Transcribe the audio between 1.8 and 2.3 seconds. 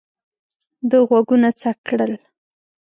کړل.